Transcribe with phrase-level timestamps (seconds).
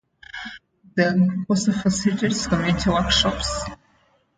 [0.95, 3.67] The group also facilitates community workshops.